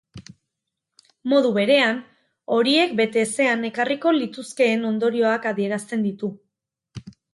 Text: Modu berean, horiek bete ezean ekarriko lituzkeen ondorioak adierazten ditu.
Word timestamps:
Modu 1.33 1.51
berean, 1.57 1.99
horiek 2.55 2.95
bete 3.01 3.21
ezean 3.27 3.69
ekarriko 3.69 4.15
lituzkeen 4.17 4.89
ondorioak 4.93 5.47
adierazten 5.53 6.07
ditu. 6.09 6.31